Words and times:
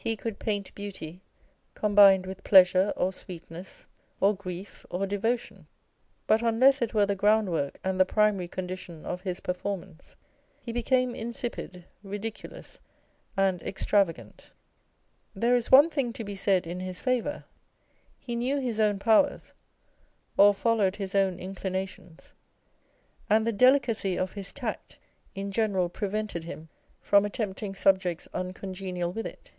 He 0.00 0.16
could 0.16 0.38
paint 0.38 0.74
beauty 0.74 1.20
combined 1.74 2.24
with 2.24 2.42
pleasure 2.42 2.94
or 2.96 3.12
sweetness, 3.12 3.86
or 4.22 4.34
grief, 4.34 4.86
or 4.88 5.06
devotion; 5.06 5.66
but 6.26 6.40
unless 6.40 6.80
it 6.80 6.94
were 6.94 7.04
the 7.04 7.14
groundwork 7.16 7.78
and 7.84 8.00
the 8.00 8.06
primary 8.06 8.48
condition 8.48 9.04
of 9.04 9.20
his 9.20 9.40
performance, 9.40 10.16
he 10.62 10.72
became 10.72 11.14
insipid, 11.14 11.84
ridiculous, 12.02 12.80
and 13.36 13.60
extrava 13.60 14.14
gant. 14.14 14.52
There 15.34 15.54
is 15.54 15.70
one 15.70 15.90
thing 15.90 16.14
to 16.14 16.24
be 16.24 16.34
said 16.36 16.66
in 16.66 16.80
his 16.80 16.98
favour 17.00 17.44
â€" 17.44 17.44
he 18.18 18.34
knew 18.34 18.60
his 18.60 18.80
own 18.80 18.98
powers 18.98 19.52
or 20.38 20.54
followed 20.54 20.96
his 20.96 21.14
own 21.14 21.38
inclinations; 21.38 22.32
and 23.28 23.46
the 23.46 23.52
delicacy 23.52 24.16
of 24.18 24.32
his 24.32 24.54
tact 24.54 24.98
in 25.34 25.50
general 25.52 25.90
prevented 25.90 26.44
him 26.44 26.70
from 27.02 27.26
attempting 27.26 27.74
subjects 27.74 28.26
uncongenial 28.32 29.12
with 29.12 29.26
it. 29.26 29.50